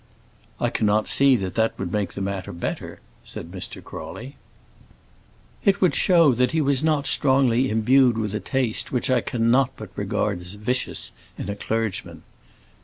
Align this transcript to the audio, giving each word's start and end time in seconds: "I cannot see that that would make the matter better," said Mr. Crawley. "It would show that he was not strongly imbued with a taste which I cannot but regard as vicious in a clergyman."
"I 0.59 0.71
cannot 0.71 1.07
see 1.07 1.35
that 1.35 1.53
that 1.53 1.77
would 1.77 1.91
make 1.91 2.13
the 2.13 2.21
matter 2.21 2.51
better," 2.51 3.01
said 3.23 3.51
Mr. 3.51 3.83
Crawley. 3.83 4.35
"It 5.63 5.79
would 5.79 5.93
show 5.93 6.33
that 6.33 6.53
he 6.53 6.59
was 6.59 6.83
not 6.83 7.05
strongly 7.05 7.69
imbued 7.69 8.17
with 8.17 8.33
a 8.33 8.39
taste 8.39 8.91
which 8.91 9.11
I 9.11 9.21
cannot 9.21 9.73
but 9.77 9.91
regard 9.95 10.41
as 10.41 10.55
vicious 10.55 11.11
in 11.37 11.51
a 11.51 11.55
clergyman." 11.55 12.23